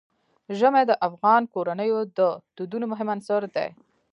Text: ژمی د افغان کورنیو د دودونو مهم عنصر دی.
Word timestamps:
ژمی 0.57 0.83
د 0.87 0.91
افغان 1.07 1.41
کورنیو 1.53 1.99
د 2.17 2.19
دودونو 2.57 2.85
مهم 2.91 3.07
عنصر 3.15 3.41
دی. 3.55 3.69